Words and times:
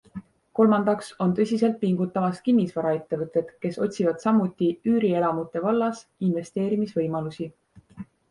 Kolmandaks 0.59 1.09
on 1.25 1.33
tõsiselt 1.39 1.75
pingutamas 1.81 2.39
kinnisvaraettevõtted, 2.47 3.51
kes 3.65 3.77
otsivad 3.87 4.25
samuti 4.25 4.71
üürielamute 4.93 5.63
vallas 5.69 6.01
investeerimisvõimalusi. 6.31 7.51